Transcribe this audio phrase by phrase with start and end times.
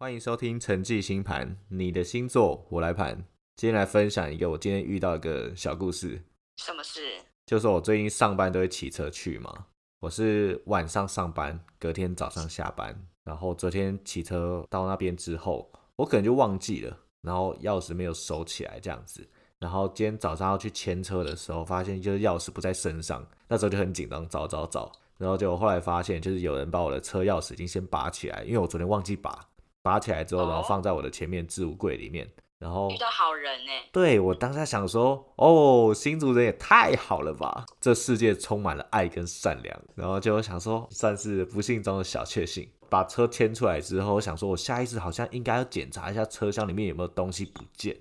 [0.00, 3.16] 欢迎收听陈记星盘，你的星座我来盘。
[3.56, 6.22] 今天来分享一个我今天遇到一个小故事，
[6.58, 7.00] 什么事？
[7.44, 9.66] 就是我最近上班都会骑车去嘛，
[9.98, 19.28] 我是晚上上班，隔天早上下班，然后昨天骑车到那边之后，我可能就忘记了，然后钥匙没有收起来这样子，
[19.58, 29.44] 然后今天早上要去牵车的时候，发现就是钥匙不在身上，那时候就很紧张，找找找，然后就后来发现就是有人把我的车钥匙已经先拔起来，因为我昨天忘记拔。
[29.88, 33.72] 拔起来之后，然后放在我的前面置物柜里面，然后遇到好人呢。
[33.90, 37.64] 对我当下想说，哦，新主人也太好了吧！
[37.80, 42.70] 这世界充满了爱跟善良，然后就想说，算是不幸中的小确幸。
[42.90, 47.96] 把车牵出来之后，我想说，我下意识好像应该要检查一下车厢里面有没有东西不见。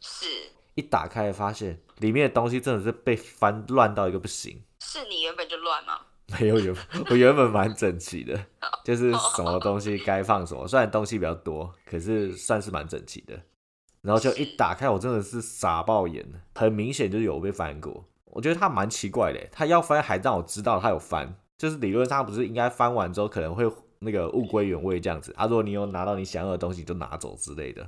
[0.00, 0.26] 是，
[0.74, 4.64] 一打开发现里面的东西真的是被翻乱到一个不行。
[4.80, 6.00] 是你原本就乱吗？
[6.38, 6.74] 没有原
[7.10, 8.38] 我原本蛮整齐的，
[8.84, 13.40] 就是什么东西该放什么，虽然东西比较多，可是算是蛮整齐的。
[14.02, 18.04] 然后就一打开，我真的是傻爆眼很明显就是有被翻过。
[18.24, 25.44] 我觉得他蛮奇怪的，他要翻还让我知道他有翻，就是理论上不是应该翻完之后可能会那个物归原位这样子啊？
[25.46, 27.86] 如果你有拿到你想要的东西，就拿走之类的。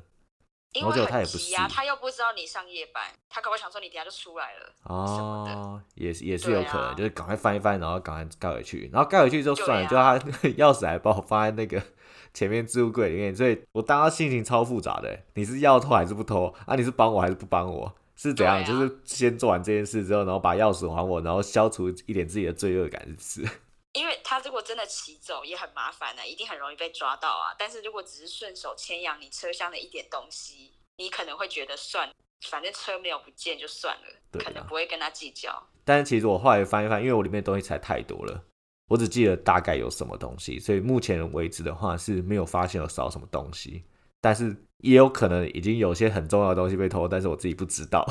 [0.73, 10.19] 因为很急啊，他又不知道你上夜班，他可能想说你等下就出来了哦，也是也是有可能，就是赶快翻一翻，然后赶快盖回去，然后盖回去就算了，就他
[10.56, 11.83] 钥匙还把我放在那个
[12.33, 15.20] 前面置物柜里面，所以我当时心情超复杂的。
[15.34, 16.75] 你是要偷还是不偷啊？
[16.75, 17.95] 你是帮我还是不帮我？
[18.17, 18.65] 是怎样？
[18.65, 23.53] 就是先做完这件事之后，然后把钥匙还我，然后消除一点自己的罪恶感，是不是？
[23.92, 27.54] 因为他如果真的骑走也很麻烦的，一定很容易被抓到啊。
[27.58, 32.10] 但是如果只是顺手牵羊你车厢的一点东西，你可能会觉得算，
[32.48, 35.68] 反正车没有不见就算了，可能不会跟他计较。
[35.84, 38.44] 但是其实我后来翻一翻，因为我里面东西才太多了，
[38.88, 43.84] 我只记得大概有什么东西，所以目前为止的话是没有发现有少什么东西。
[44.22, 48.06] 但是也有可能已经有些很重要的东西被偷，但是我自己不知道。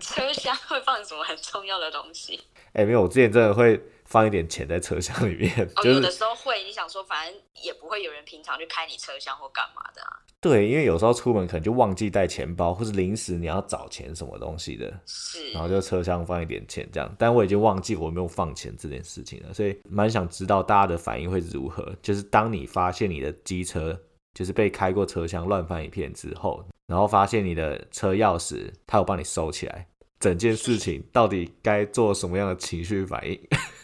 [0.00, 2.40] 车厢会放什么很重要的东西？
[2.72, 3.80] 哎，没有，我之前真的会。
[4.08, 10.08] 放一点钱在车厢里面， 哦，有的时候会，你想说，反正也不会有人平常去开你车厢或干嘛的啊。
[10.40, 17.14] 对，因为有时候出门可能就忘记带钱包，或是临时你要找钱什么东西的，是，然后就车厢放一点钱这样。
[17.18, 21.94] 但我已经忘记我没有放钱这件事情了，所以蛮想知道大家的反应会如何。
[22.00, 23.98] 就是当你发现你的机车
[24.32, 29.86] 就是被开过车厢乱翻一片之后，然后发现你的车钥匙他有帮你收起来，
[30.20, 33.38] 整件事情到底该做什么样的情绪反应？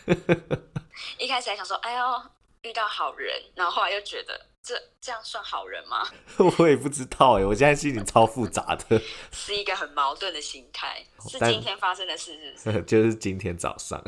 [1.18, 2.22] 一开始还想说，哎呦，
[2.62, 6.06] 遇到好人，然后后来又觉得，这这样算好人吗？
[6.58, 9.00] 我也不知道哎，我现在心情超复杂的，
[9.32, 11.04] 是一个很矛盾的心态。
[11.28, 12.82] 是今天发生的事，是？
[12.84, 14.02] 就是今天早上，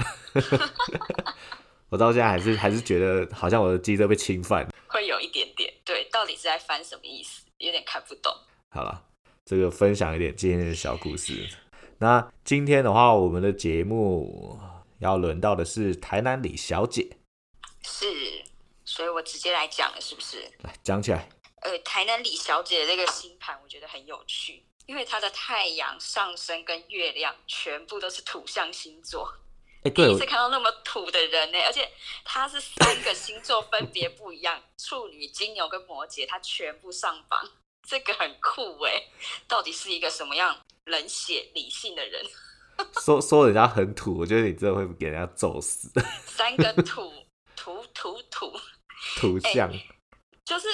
[1.89, 5.73] 我到现在还是还是觉得，好像我的机车被侵犯，会有一点点。
[5.85, 7.45] 对，到底是在翻什么意思？
[7.59, 8.33] 有点看不懂。
[8.71, 9.05] 好了，
[9.45, 11.49] 这个分享一点今天的小故事。
[11.99, 14.59] 那今天的话，我们的节目。
[15.01, 17.19] 要轮到的是台南李小姐，
[17.83, 18.45] 是，
[18.85, 20.51] 所以我直接来讲了，是不是？
[20.63, 21.29] 来讲起来。
[21.63, 29.33] 呃，台南李小姐的这个星盘，我觉得很有趣，因为她的太阳上升跟月亮全部都是土象星座。
[29.95, 31.89] 第一次看到那么土的人呢，而且
[32.25, 37.41] 她是三个星座分别不一样， 处女、金牛跟摩羯，她全部上榜，
[37.87, 39.03] 这个很酷哎，
[39.47, 42.25] 到底是一个什么样冷血理性的人？
[43.05, 45.91] 说说人家很土，我觉得你真的会给人家揍死。
[46.27, 47.13] 三个土
[47.55, 48.53] 土土土
[49.17, 49.71] 土象，
[50.45, 50.69] 就是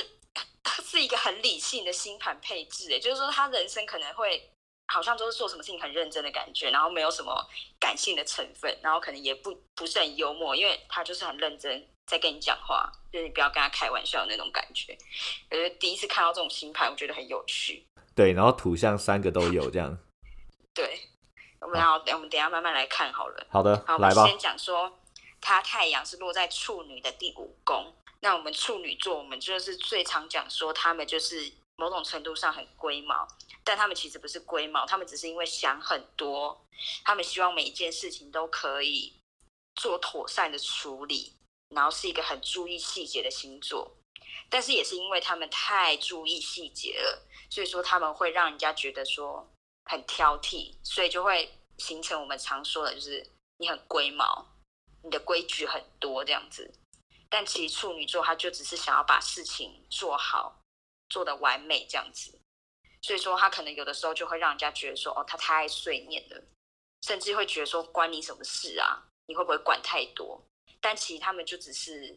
[0.62, 2.92] 他是一个很理性的星盘配置。
[2.92, 4.50] 哎，就是说他人生可能会
[4.88, 7.34] 好像都是做什么事情很认真的感觉，然后没有什么
[7.78, 14.96] 感性的成分，然后可能也不不是很幽默，因为他就是很认真在跟你讲话，就是你不要跟他开玩笑那种感觉。
[15.50, 17.86] 我觉得第一次看到这种星盘，我觉得很有趣。
[18.14, 19.98] 对，然后土象三个都有这样。
[20.74, 21.00] 对。
[21.62, 23.47] 我们要，我们等下慢慢来看好了。
[23.49, 24.99] 好的，好，我们先讲说，
[25.41, 27.95] 他太阳是落在处女的第五宫。
[28.21, 33.26] 那我们处女座，我们就是最常讲说，他们就是某种程度上很龟毛，
[33.62, 36.67] 但他们其实不是龟毛，他们只是因为想很多，
[37.05, 39.15] 他们希望每一件事情都可以
[39.76, 41.32] 做妥善的处理，
[41.69, 43.97] 然后是一个很注意细节的星座。
[44.50, 49.49] 但是也是因为他们太注意细节了，所以说他们会让人家觉得说。
[49.84, 53.26] 很挑剔，所以就会形成我们常说的，就是
[53.58, 54.46] 你很龟毛，
[55.02, 56.73] 你的规矩很多这样子。
[57.29, 60.61] 但其实处女座他就只是想要把事情做好，
[61.08, 62.38] 做的完美这样子。
[63.00, 66.40] 所以说他可能有的时候就会让人家觉得说，哦，他太碎念了，
[67.02, 69.02] 甚至会觉得说，关你什么事啊？
[69.26, 70.40] 你会不会管太多？
[70.81, 72.17] 但其实他们就只是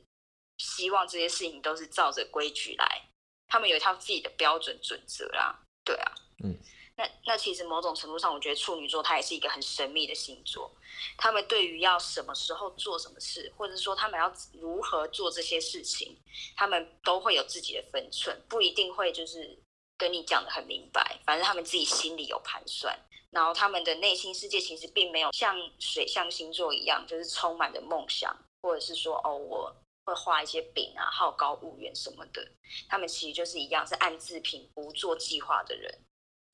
[0.58, 3.10] 希望这些事情都是照着规矩来，
[3.48, 5.60] 他们有一套自己的标准准则啦。
[5.84, 6.12] 对啊，
[6.44, 6.56] 嗯，
[6.98, 10.72] 那那其实某种程度上，我觉得处女座它也是一个很神秘的星座。
[11.18, 16.18] 他们对于要什么时候做什么事，或者说他们要如何做这些事情，
[16.56, 19.58] 他们都会有自己的分寸，不一定会就是
[19.98, 21.20] 跟你讲的很明白。
[21.26, 22.98] 反正他们自己心里有盘算，
[23.30, 29.76] 然后他们的内心世界其实并没有像水象星座一样，就是充满着梦想，或者是说哦我
[30.06, 32.48] 会画一些饼啊，好高骛远什么的。
[32.88, 35.94] 他们其实就是一样，是暗自评估、做计划的人。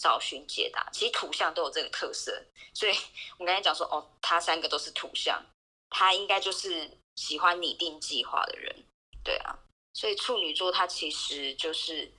[0.01, 2.43] 找寻解答，其实土象都有这个特色，
[2.73, 2.91] 所以
[3.37, 5.45] 我刚才讲说，哦，他三个都是土象，
[5.91, 8.75] 他应该就是喜欢拟定计划的人，
[9.23, 9.59] 对啊，
[9.93, 12.11] 所以处女座他其实就是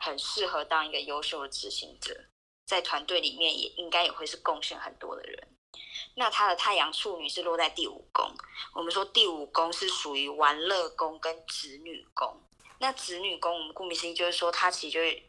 [0.00, 2.26] 很适合当一个优秀的执行者，
[2.66, 5.48] 在团队里面也应该也会是贡献很多的人。
[6.16, 8.30] 那他的太阳处女是落在第五宫，
[8.74, 12.38] 我们说第五宫是属于玩乐宫跟子女宫，
[12.80, 15.22] 那子女宫我们顾名思义就是说，他其实就是。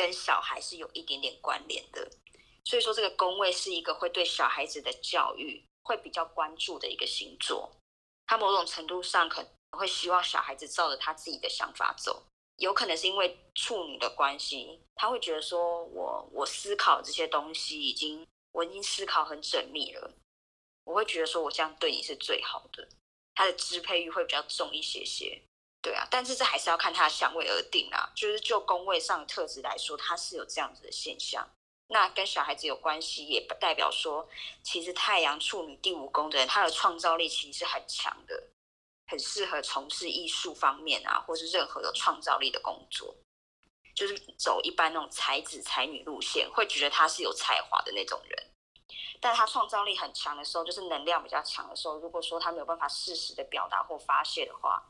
[0.00, 2.10] 跟小孩是有一点点关联的，
[2.64, 7.70] 所以说这个宫位是一个会对小孩子的教育会比较关注的一个星座。
[8.26, 12.24] 他某种程度上可能会希望小孩子照着他自己的想法走，
[12.56, 20.14] 有可能是因为处女的关系，他会觉得说我我思考这些东西已经我已经思考很缜密了，
[20.84, 22.88] 我会觉得说我这样对你是最好的，
[23.34, 25.42] 他的支配欲会比较重一些些。
[25.82, 28.10] 对啊，但是这还是要看他的相位而定啊。
[28.14, 31.48] 就是就宫位上的特质来说，它是有这样子的现象。
[31.88, 34.28] 那跟小孩子有关系，也代表说，
[34.62, 38.44] 其实太阳处女第五宫的人，他的创造力其实是很强的，
[39.08, 43.16] 很适合从事艺术方面啊，或是任何有创造力的工作。
[43.92, 48.50] 就是走一般那种才子才女路线，会觉得他是有才华的那种人。
[49.20, 54.80] 但他创造力很强的时候，就是能量比较强的时候，如果说他没有办法适时的表达或发泄的话，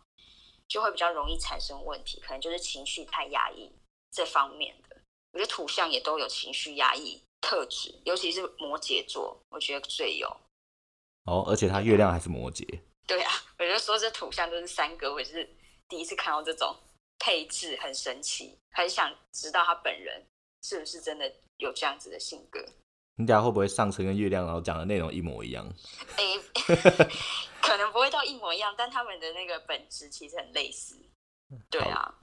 [0.70, 3.69] 就会比较容易产生问题，可能就是情绪太压抑
[4.12, 4.96] 这方面的。
[5.32, 10.28] 我觉得土象也都有情绪压抑特质，尤其是摩羯座，我觉得最有。
[11.25, 12.64] 哦，而且他月亮还是摩羯。
[13.05, 15.49] 对啊，我就说这土象都是三个，我是
[15.88, 16.76] 第一次看到这种
[17.19, 20.25] 配置，很神奇，很想知道他本人
[20.62, 22.64] 是不是真的有这样子的性格。
[23.20, 25.67] 你等下会不会上升跟月亮，然后讲的内容一模一样？
[26.17, 26.25] 哎，
[27.61, 30.96] 可能不会到一模一样，但他们的那个本质其实很类似。
[31.69, 32.14] 对啊，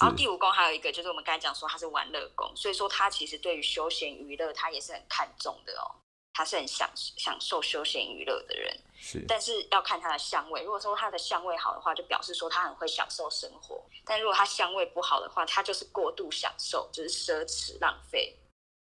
[0.00, 5.84] 然后第五宫还有一个就是我们刚才讲说他是玩乐宫，所以说他其实对于休闲娱乐他也是很看重的哦，
[6.32, 8.76] 他是很享享受休闲娱乐的人。
[8.98, 18.36] 是，但是要看他的相位，如果说他的相位好的话，就表示说他很会享受生活；但如果他相位不好的话，他就是过度享受，就是奢侈浪费。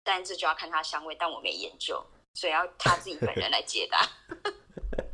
[0.06, 4.08] 但这就要看它香味，但我没研究，所以要他自己本人来解答。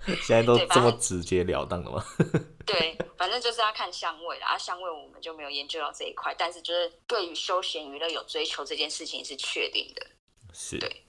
[0.23, 2.05] 现在都这么直截了当的吗？
[2.67, 4.59] 对，反正就是要看香味啦。
[4.59, 10.06] 香味我们就没有研究到这一块，但是就是对于休闲娱乐有追求这件事情是确定的。
[10.53, 11.05] 是，对，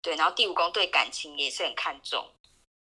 [0.00, 0.14] 对。
[0.16, 2.24] 然后第五宫对感情也是很看重。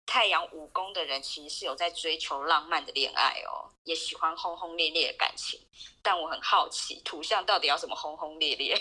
[0.05, 5.61] 太阳五宫的人其实是有在追求浪漫的恋爱哦，也喜欢轰轰烈烈的感情。
[6.03, 8.77] 但我很好奇，土象到底要什么轰轰烈烈？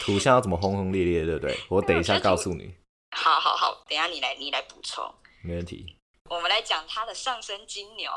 [0.00, 1.58] 土象要怎么轰轰烈烈，对不对？
[1.68, 2.74] 我等一下告诉你。
[3.16, 5.04] 好好好，等下你来，你来补充。
[5.42, 5.96] 没问题。
[6.30, 8.10] 我们来讲他的上升金牛，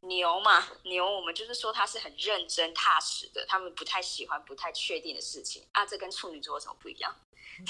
[0.00, 5.84] 牛嘛，牛我们就是说他是很认真踏实的，他们不太喜欢不太确定的事情啊。
[5.86, 7.14] 这跟处女座有什么不一样？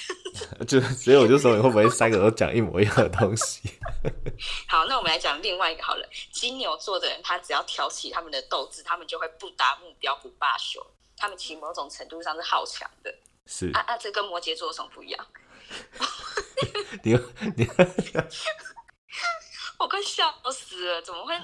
[0.66, 3.60] 就所以我就说你会不会三个都讲一模一样的东西？
[4.68, 6.08] 好，那我们来讲另外一个好了。
[6.30, 10.80] 金牛座的人，他只要挑起他们的斗志，他们就会不达目标不罢休。
[11.16, 13.12] 他们其实某种程度上是好强的。
[13.46, 15.26] 是啊啊，这跟摩羯座有什么不一样？
[17.02, 17.12] 你
[17.56, 17.66] 你，
[19.78, 21.02] 我快笑死了！
[21.02, 21.36] 怎么会？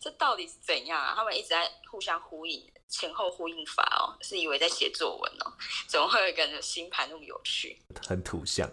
[0.00, 1.12] 这到底是怎样啊？
[1.14, 5.52] 他们一直在互相呼应，前后呼应法哦，是以为在写作文哦？
[5.86, 7.80] 怎么会有一个人星盘那么有趣？
[8.08, 8.68] 很土象。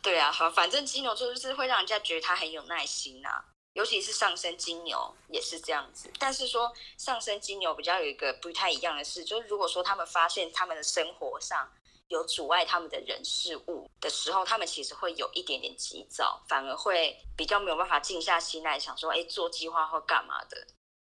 [0.00, 6.10] 对啊，好，反正金牛座就是会让人家觉得他很有耐心啊，尤其是上升金牛也是这样子。
[6.18, 11.68] 但是说上升金牛比较有一个不太一样的事，就是如果说他们发现他们的生活上。
[12.12, 20.66] 有阻碍他们的人事物的时候，他们其实会有一点点急躁，反而会比较没有办法静下心来想说，哎，做计划或干嘛的。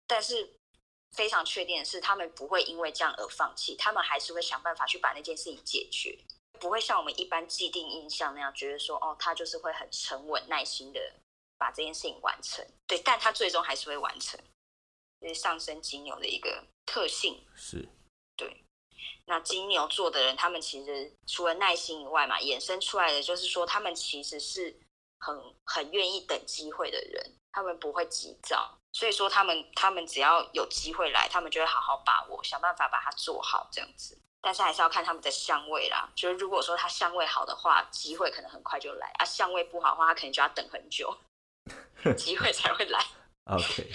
[0.06, 0.58] 但是
[1.16, 6.18] 非常确定的是，他们不会因为这样而放弃，他们还是会想办法去把那件事情解决，
[6.60, 11.00] 不会像我们一般既定印象那样觉得说，哦，他就是会很沉稳、耐心的
[11.56, 12.62] 把这件事情完成。
[12.86, 14.38] 对，但他最终还是会完成，
[15.20, 17.42] 这是上升金牛的一个特性。
[17.56, 17.88] 是，
[19.26, 24.76] 那金牛座的人，他们其实除了耐心以外嘛，衍生出来的就是说，他们其实是
[25.20, 34.18] 很很愿意等机会的人，他们不会急躁，所以说他们他们只要有机会来，他们就会好好把握，想办法把它做好这样子。
[34.44, 41.16] 但是还是要看他们的相位啦，就是如果说他相位好的话，机会可能很快就来啊；相位不好的话，他可能就要等很久，
[42.18, 43.06] 机会才会来。
[43.46, 43.88] OK，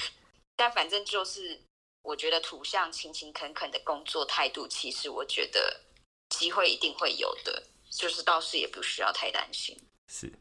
[0.56, 1.62] 但反正就是，
[2.08, 5.82] 我觉得土象勤勤恳恳的工作态度，其实我觉得
[6.30, 7.62] 机会一定会有的，
[7.92, 9.78] 就是倒是也不需要太担心。
[10.08, 10.32] 是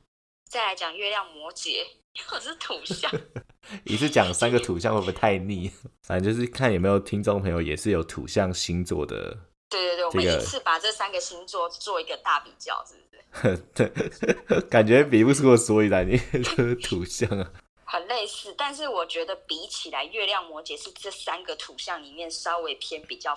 [0.48, 3.10] 再来讲月亮摩羯，又是土象，
[3.84, 5.68] 一次讲三个土象会不会太腻？
[6.04, 9.36] 反正就是看有没有听众朋友也是有土象星座的，
[9.68, 13.00] 对对对，我们一次把这三个星座做一个大比较，是不
[13.48, 13.56] 是？
[13.74, 17.52] 对， 感觉比不出个所以然，因为这是土象啊。
[17.86, 23.32] 很类似，但是我觉得比起来，月亮摩羯是这三个土象里面稍微偏比较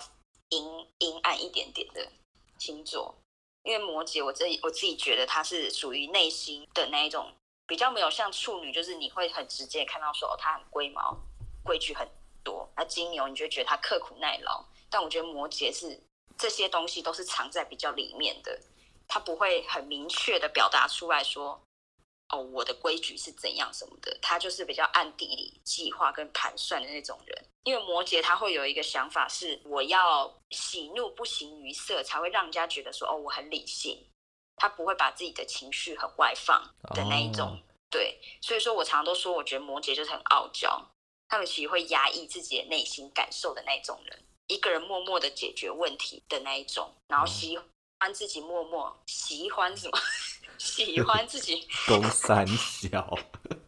[0.48, 2.06] 阴阴暗一点点的
[2.58, 3.14] 星座。
[3.62, 7.30] 因为摩羯，我自己我自己觉得它是属于内心的那一种，
[7.66, 11.16] 比较没有像处女，就是你会很直接看到说哦，他很龟毛，
[11.62, 12.08] 规矩很
[12.42, 12.68] 多。
[12.74, 14.64] 那金牛，你就觉得他刻苦耐劳。
[14.88, 16.02] 但我觉得摩羯是
[16.36, 18.58] 这些东西都是藏在比较里面的，
[19.06, 21.62] 他不会很明确的表达出来说，
[22.32, 27.44] 哦，我的规矩是怎样什么的，他就是比较暗地里计划跟盘算的那种人。
[27.64, 34.06] 因为摩羯他会有一个想法是，我要喜怒不形于色，才会让人家觉得说，哦，我很理性。
[34.56, 36.62] 他不会把自己的情绪很外放
[36.94, 37.48] 的那一种。
[37.48, 37.58] 哦
[37.90, 40.80] 对，所以说我常常都说，我觉得摩羯就是很傲娇，
[41.26, 47.58] 他们其实会压抑自己的内心感受的那一种人，一个人默默的解决问题的那一种，然后喜
[47.98, 49.98] 欢自己默默喜欢什么，
[50.60, 53.18] 喜欢自己 公三小，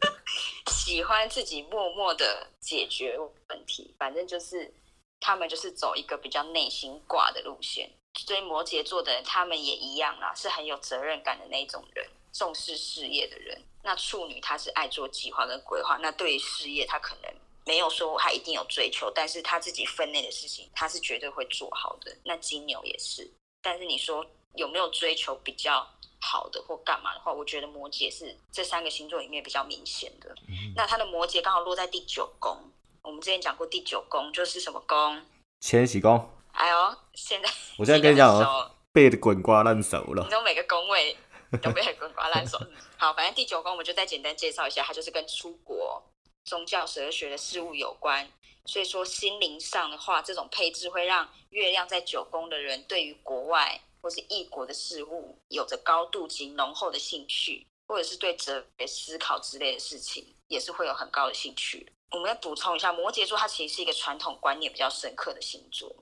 [0.70, 4.70] 喜欢自己默默的解决问题，反正就是
[5.18, 7.90] 他们就是走一个比较内心挂的路线。
[8.26, 13.58] 所以摩羯座的人，他们也一样啦，是很有责任感的那种人，重视事业的人。
[13.82, 17.34] 那处女她是爱做计划跟规划，那对于事业她可能
[17.64, 22.14] 没有说她一定有追求，但是她自己分内的事情，她是绝对会做好的。
[22.22, 23.32] 那金牛也是，
[23.62, 25.86] 但是你说有没有追求比较
[26.20, 30.34] 好的或干嘛的话，我觉得摩羯是这三个星座里面比较明显的。
[30.76, 32.56] 那他的摩羯刚好落在第九宫，
[33.02, 35.20] 我们之前讲过第九宫就是什么宫？
[35.60, 40.30] 千禧宫，哎呦，现在 我现在跟你讲哦，背的滚瓜烂熟了你。
[40.30, 41.16] 都每个宫位
[41.62, 42.58] 都被很滚瓜烂熟。
[42.96, 46.02] 好，反正第九宫我们就再简单介绍一下，它就是跟出国、
[46.44, 48.30] 宗教、哲学的事物有关。
[48.64, 61.90] 所以说心灵上的话，这种配置会让月亮在九宫的人对于国外或是异国的事物有着高度及浓厚的兴趣，或者是对哲学思考之类的事情，也是会有很高的兴趣。
[62.10, 65.94] 我们要补充一下，摩羯座它其实是一个传统观念比较深刻的星座。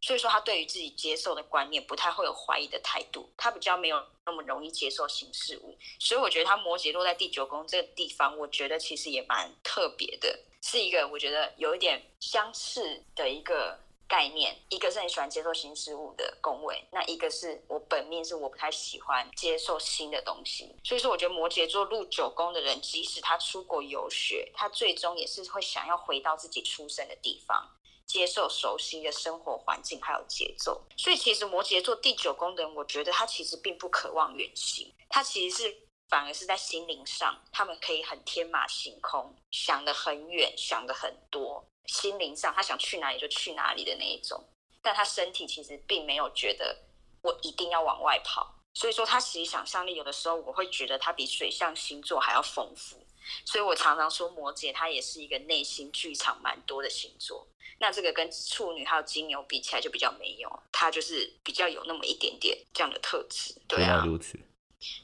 [0.00, 13.76] 所以说他对于自己接受的观念不太会有怀疑的态度，他比较没有那么容易接受新事物，所以我觉得他摩羯落在第九宫这个地方，我觉得其实也蛮特别的，是一个我觉得有一点相似的一个
[14.08, 27.70] 概念，一个是很喜欢接受新事物的宫位，那一个是我本命是我不太喜欢接受新的东西，所以说我觉得摩羯座入九宫的人，即使他出国游学，他最终也是会想要回到自己出生的地方。
[28.06, 35.76] 接受熟悉的生活环境还有节奏，所以其实摩羯座第九宫的人，我觉得他其实并不渴望远行，他其实是
[36.08, 44.42] 反而是在心灵上，他们可以很天马行空，想得很远，想得很多，心灵上他想去哪里就去哪里的那一种，
[44.82, 46.76] 但他身体其实并没有觉得
[47.22, 53.04] 我一定要往外跑，所以说他其实想象力有的时候我会觉得他比水象星座还要丰富。
[53.44, 57.46] 所以我常常说摩羯，他也是一个内心剧场蛮多的星座。
[57.78, 63.54] 那这个跟处女还有金牛比起来就比较没有，他就是比较有那么一点点这样的特质。
[63.68, 64.38] 对啊，如此，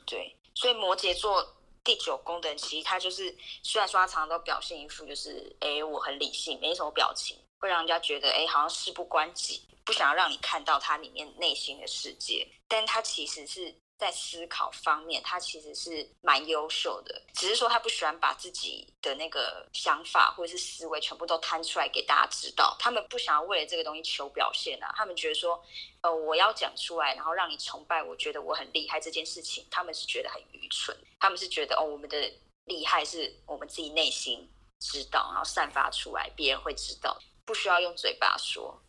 [0.07, 1.47] 对，所以摩羯座
[1.83, 13.75] 第九宫的人，其实他就是虽然说他常常都表现一副就是，哎，我很理性，没什么表情，会让人家觉得，哎，好像事不关己，不想要让你看到他里面内心的世界，但他其实是。
[13.97, 22.77] 在思考方面，他其实是蛮优秀的，只是说他不喜欢把自己的那个想法或者是思维全部都摊出来给大家知道。
[22.79, 25.63] 他们不想要为了这个东西求表现啊，他们觉得说，
[26.03, 30.97] 呃，我要讲出来，然后让你崇拜，我觉得我很厉害这件事情，他们是觉得很愚蠢。
[31.21, 32.33] 他们是觉得哦，我们的
[32.65, 38.83] 厉害是我们自己内心知道，然后散发出来，别人会知道，不需要用嘴巴说。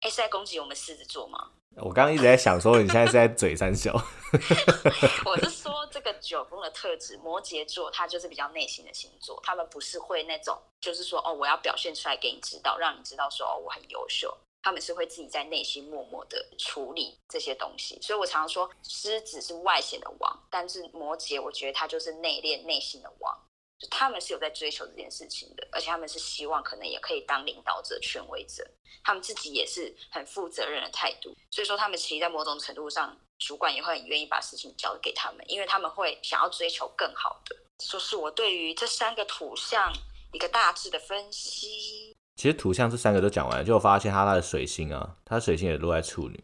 [0.00, 1.52] 哎，是在攻击我们狮子座吗？
[1.76, 3.92] 我刚刚一直在想说，你现在是在嘴上笑，
[5.24, 14.36] 我是说这个九宫的特质，摩羯座他就是比较内心的星座，他们不是会那种，就是说哦，我要表现出来给你知道，让你知道说哦我很优秀。
[14.64, 23.36] 他们是会自己在内心默默的处理这些东西，所以我常常说狮子是外显的王，但是摩羯我觉得他就是内敛内心的王，
[23.82, 28.64] 就他们是有在追求这件事情的，而且他们是希望可能也可以当领导者、权威者，
[29.02, 31.34] 他们自己也是很负责任的态度。
[31.50, 37.56] 所以说，他们其实，在某种程度上，主管也会很愿意把事情交给他们，因为他们会想要追求更好的。
[37.84, 39.92] 说是我对于这三个图像
[40.32, 42.14] 一个大致的分析。
[42.36, 46.40] 其实图像这三个都讲完了，就发现他的水星啊，他水星也落在处女。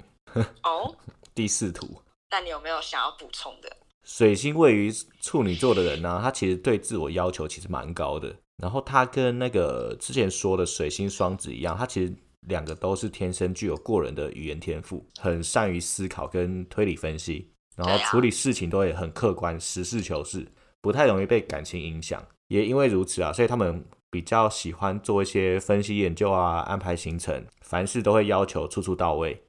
[0.64, 0.92] 哦，
[1.36, 2.02] 第四图。
[2.30, 3.76] 那你有没有想要补充的？
[4.08, 8.34] 水星位于处女座的人呢，他其实对自我要求其实蛮高的。
[8.56, 12.12] 然后他跟那个之前说的水星双子一样，他其实
[12.48, 20.48] 两个都是天生具有过人的语言天赋，很善于思考跟推理分析，然后处理事情都会很客观、实事求是，
[20.80, 22.26] 不太容易被感情影响。
[22.48, 29.42] 也因为如此啊，所以他们比较喜欢做一些分析研究啊，安排行程，凡事都会要求处处到位，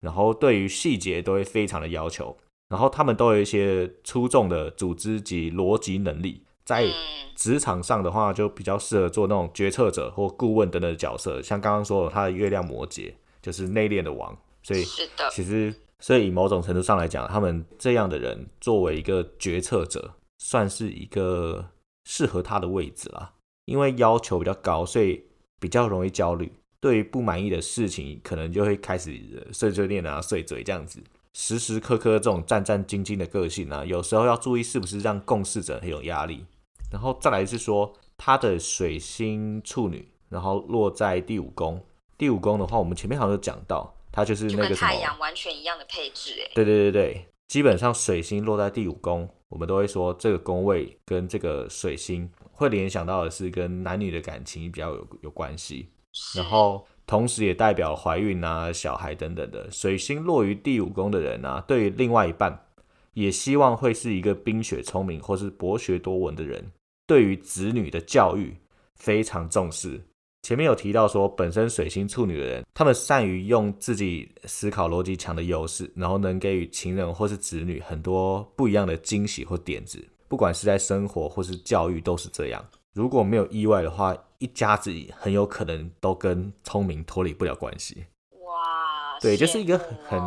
[0.00, 2.34] 然后对于细节都会非常的要求。
[2.68, 6.86] 然后他们都有一些出众的组织及逻辑能力，在
[7.34, 11.40] 职场上的话，就比较适合做那种决策者或顾问等等的角色。
[11.40, 14.82] 像刚刚说他的月亮摩羯就是内敛的王，所以
[15.30, 21.70] 其实所以某种程度上来讲，他们这样的人作为一个决策者，算是一个
[22.04, 23.32] 适合他的位置啦。
[23.66, 25.24] 因为要求比较高，所以
[25.60, 26.52] 比较容易焦虑。
[26.80, 31.02] 对于不满意的事情，可能就会开始碎碎念啊、碎嘴这样子。
[31.38, 36.46] 时时刻刻这种战战兢兢的个性啊，有时候要注意是不是让共事者很有压力。
[36.90, 41.78] 然后再来是说他的水星处女，然后落在第五宫。
[42.16, 55.90] 第五宫的话，我们前面好像有讲到，它就是那个太阳完全一样的配置，哎，对对对对，基本上水星落在第五宫，我们都会说这个宫位跟这个水星会联想到的是跟男女的感情比较有有关系，
[56.34, 56.86] 然后。
[57.06, 59.70] 同时也代表怀孕啊、小孩等等的。
[59.70, 62.66] 水星落于第五宫的人啊，对于另外一半
[63.14, 66.64] 也希望会是一个冰雪聪明或是博学多闻的人。
[67.06, 68.54] 对于子女的教育
[68.96, 70.00] 非常重视。
[70.42, 80.04] 前面有提到说，本身水星处女的人，他们善于用自己思考逻辑强的优势，然后能给予情人或是子女很多不一样的惊喜或点子。
[80.28, 82.64] 不管是在生活或是教育，都是这样。
[82.96, 88.06] 如果没有意外的话，一家子很有可能都跟聪明脱离不了关系。
[88.30, 90.18] 哇，对，就是一个很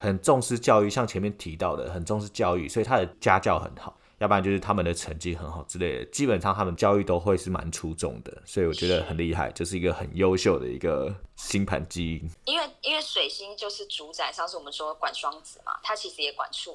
[0.00, 6.06] 很重视教育，像前面提到的，很重视教育，所以他的家教很好，要不然就是他们的成绩很好之类的。
[6.06, 12.30] 基本上他们教育都会是蛮出众的，所以我觉得很厉害，就是一个很优秀的一个星盘基因。
[12.46, 16.70] 因为因为水星就是主宰，上次我们说管双子嘛，他其实也管处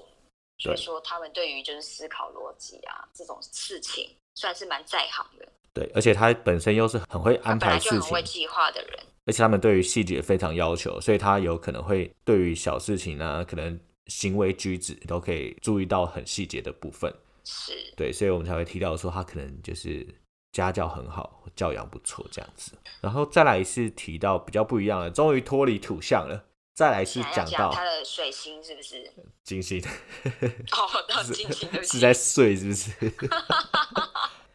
[0.57, 4.07] 女，所以说他们对于就是思考逻辑啊这种事情。
[4.35, 17.13] 算是蛮在行的，对，而且他本身又是很会安排事情、会计划的人，而且他们对于细节非常要求，所以他有可能会对于小事情呢，可能行为举止都可以注意到很细节的部分，
[17.43, 20.07] 是对，所以我们才会提到说他可能就是
[20.51, 22.71] 家教很好，教养不错这样子。
[22.99, 26.47] 然后再来是提到比较不一样的，终于脱离土象了。
[26.73, 29.11] 再来是讲到他的水星是不是
[29.43, 29.83] 金星？
[30.71, 32.91] 哦，到金星是在睡是不是？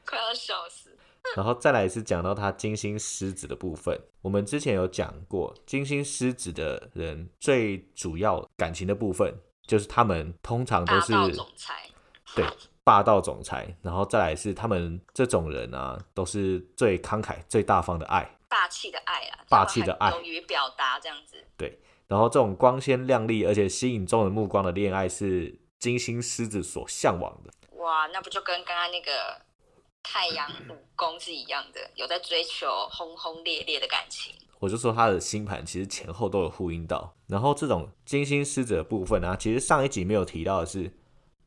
[0.09, 0.97] 快要笑死。
[1.35, 4.01] 然后再来是讲到他金星狮子的部分。
[4.23, 9.35] 我们之前有讲过，金星狮子的人最主要感情的部分，
[9.67, 11.91] 就是他们通常都是总裁，
[12.37, 12.47] 对，
[12.85, 13.77] 霸道总裁。
[13.83, 21.45] 然后再来是他们这种人啊，都是最慷慨、最大方的爱，霸气的爱啊，霸气的爱，勇于表达这样子。
[21.57, 21.81] 对。
[22.07, 27.53] 然后这种光鲜亮丽而且吸引众人目光的恋爱是金星狮子所向往的。
[27.79, 29.41] 哇，那不就跟刚刚那个
[30.09, 34.33] 太阳五宫是一样的，有在追求轰轰烈烈的感情。
[34.61, 37.13] 我就说他的星盘其实前后都有呼应到。
[37.27, 40.93] 然后这种金星狮子的部分呢，其实上一集没有提到的是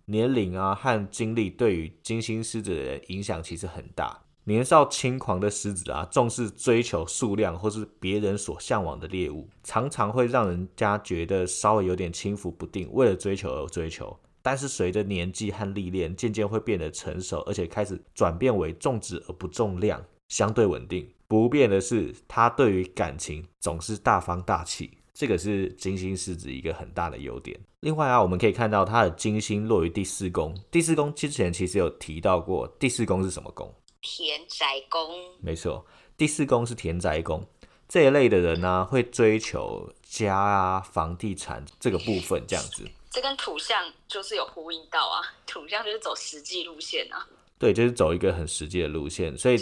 [0.05, 4.23] 年龄啊和经历对于金星狮子的人影响其实很大。
[4.43, 14.19] 年少轻狂的狮子啊，重视追求数量或是别人所向往的猎物，常常会让人家觉得稍微有点轻浮不定，为了追求而追求。
[14.41, 21.09] 但是随着年纪和历练，渐渐会变得成熟，而且开始转变为重质而不重量，相对稳定。
[21.27, 27.59] 不变的是，他对于感情总是大方大气，这个是金星狮子一个很大的优点。
[27.81, 33.73] 另外啊，我们可以看到他的金星落于第四宫，第四宫之前其实有提到过，第四宫是什么宫？
[34.01, 35.07] 田宅宫，
[35.41, 35.85] 没错，
[36.17, 37.45] 第四宫是田宅宫
[37.87, 42.87] 这一类的人呢，会追求家啊、房地产这个部分这样子。
[43.19, 47.27] 这跟土象就是有呼应到啊，土象就是走实际路线啊。
[47.57, 49.57] 对，就是走一个很实际的路线，所以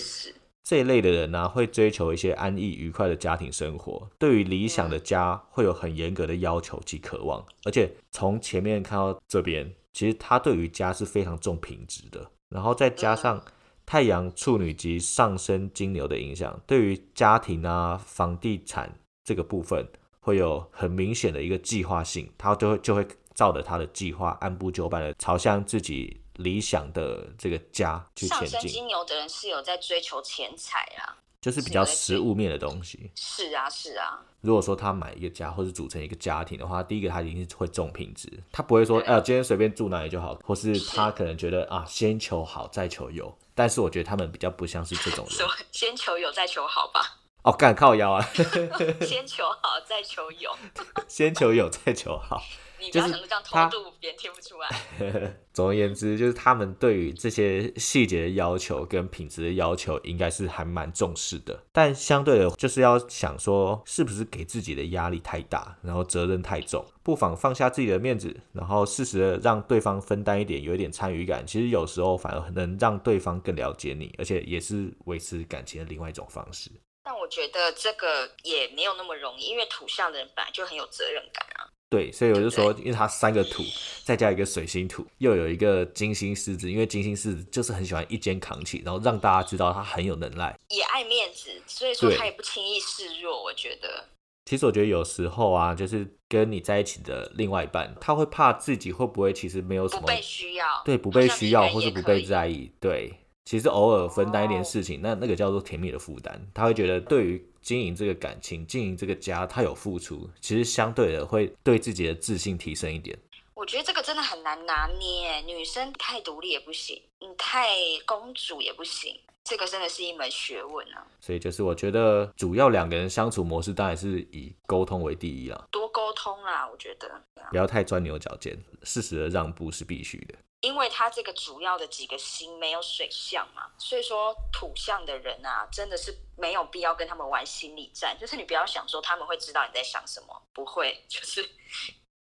[0.64, 7.44] 这一类的人呢，会追求一些安逸愉快的家庭生活，对于理想的家会有很严格的要求及渴望。
[7.64, 13.44] 而且从前面看到这边，其实他对于家是非常重品质的，然后再加上。
[13.90, 19.88] 太阳处女及上升金牛的影响，对于家庭啊、房地产这个部分
[20.20, 23.08] 会有很明显的一个计划性，他就会就会
[23.38, 33.12] 照着他的计划按部就班的朝向自己理想的这个家去前进，上升金牛的人是有在追求钱财啊，就是比较实物面的东西。
[33.14, 43.38] 是啊，是啊，如果说他买一个家或是组成一个家庭的话，第一个他一定是会重品质，他不会说，对哎、今天随便住哪里就好，或是是他可能觉得啊，先求好再求有。
[43.54, 48.28] 但是我觉得他们比较不像是这种人 先求有再求好吧，哦，干靠腰啊，
[49.06, 50.56] 先求好再求有，
[51.08, 52.42] 先求有再求好。
[52.80, 55.38] 你不要就是想着这样偷渡，别人听不出来。
[55.54, 61.64] 总而言之，就是他们对于这些细节的要求跟品质的要求，应该是还蛮重视的。
[61.72, 71.46] 但相对的，就是要想说，是不是给自己的压力太大，然后责任太重，不妨放下自己的面子，然后适时的让对方分担一点，有一点参与感。
[71.48, 76.70] 其实有时候反而能让对方更了解你，而且也是维持感情的另外一种方式。
[77.04, 81.66] 但我觉得这个也没有那么容易，因为土象的人本来就很有责任感啊。
[81.90, 83.64] 对，所以我就说，因为它三个土，
[84.04, 90.54] 再加一个水星土，又有一个金星狮子，因为金星狮子就是很喜欢一肩扛起，然后让大家知道他很有能耐。
[90.70, 93.42] 也爱面子，所以说他也不轻易示弱。
[93.42, 94.04] 我觉得，
[94.44, 103.14] 其实我觉得有时候啊，就是跟你在一起的另外一半，他会怕自己会不会其实没有什么不被需要，对不被需要或是不被在意，对，
[103.46, 106.50] 其实偶尔分担一点哦事情，那那个叫做甜蜜的负担。
[106.54, 113.20] 他会觉得对于经营这个感情、经营这个家，他有付出，其实相对的会对自己的自信提升一点。
[113.54, 117.68] 我觉得这个真的很难拿捏，女生太独立也不行，你太
[118.06, 119.14] 公主也不行，
[119.48, 121.08] 这个真的是一门学问啊。
[121.22, 127.10] 所以就是我觉得主要两个人相处模式当然是以沟通为第一啦，多沟通啦，我觉得，
[127.50, 130.36] 不要太钻牛角尖，适时的让步是必须的。
[130.62, 141.48] 因为他这个主要的几个星没有水象嘛，所以说土象的人啊，真的是没有必要跟他们玩心理战，就是你不要想说他们会知道你在想什么，不会，就是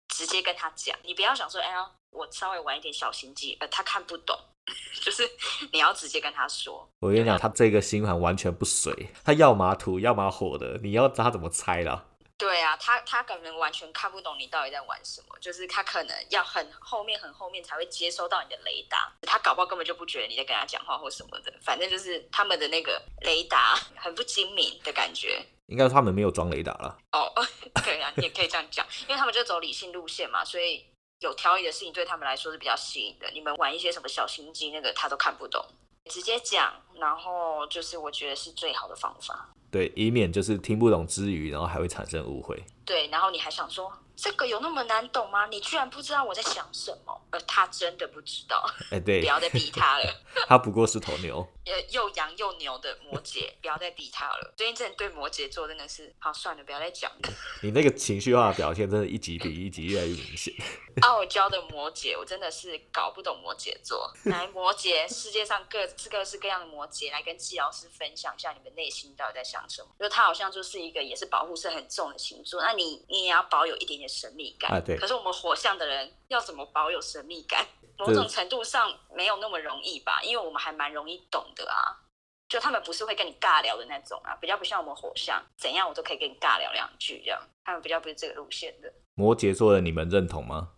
[0.09, 4.39] 直接跟他讲，你不要想说，哎呀，我稍微玩一点小心机，呃，他看不懂，
[5.03, 5.29] 就是
[5.73, 12.05] 你要直接跟他说，我跟你讲，他这个星盘完全不水，他要么土，要么火的，你要他怎么猜啦？
[12.37, 25.45] 对啊，他他可能完全看不懂你到底在玩什么，就是他可能要很后面很后面才会接收到你的雷达，他搞不好根本就不觉得你在跟他讲话或什么的，反正就是他们的那个雷达 很不精明的感觉。
[25.67, 26.97] 应该说他们没有装雷达了。
[27.13, 27.31] 哦，
[27.85, 30.85] 对啊，你也可以这样讲，因为他们就走理性路线嘛，所以
[31.21, 33.31] 有条理的事情对他们来说是比较吸引的。
[33.33, 35.63] 你们玩一些什么小心机，那个他都看不懂，
[36.07, 39.51] 直接讲，然后就是我觉得是最好的方法。
[39.71, 42.65] 对，以免就是听不懂之余，然后还会产生误会。
[42.91, 45.47] 对，然后你还想说这个有那么难懂吗？
[45.47, 47.21] 你居然不知道我在想什么？
[47.31, 50.05] 呃，他真的不知道，哎、不对，要再逼他了。
[50.49, 51.47] 他不过是头牛。
[51.67, 54.53] 呃，又羊又牛的摩羯，不要再逼他了。
[54.57, 57.33] 最近真的对摩羯座真的是，好算了，不要再讲了。
[57.63, 60.53] 你那个情绪化的表现，真的一集比一集越来越明显。
[61.03, 64.13] 傲娇的摩羯，我真的是搞不懂摩羯座。
[64.25, 69.89] 来，摩羯，世界上各各式各样的摩羯，来跟季老师分享一下你们内心到底在想什么。
[70.01, 74.71] 因为他好像就是一个也是保护色很重的星座，那你你你也要保有一点点神秘感。
[74.73, 77.67] 啊对可是我们火象的人要怎么保有神秘感？
[77.99, 82.01] 某种程度上没有那么容易吧，因为我们还蛮容易懂的啊。
[82.49, 87.41] 就他们不是会跟你尬聊的那种啊，比较不像我们火象，怎样我都可以跟你尬聊两句这样。
[87.65, 88.93] 他们比较不是这个路线的。
[89.15, 90.71] 摩羯座的你们认同吗？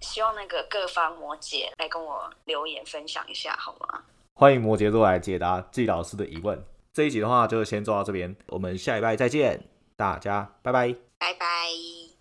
[0.00, 4.02] 希望那个各方摩羯来跟我留言分享一下好吗？
[4.34, 6.62] 欢迎摩羯座来解答季老师的疑问。
[6.92, 11.13] 这一集的话就先做到这边，我们下一拜再见，大家拜拜。
[11.24, 12.13] 拜拜。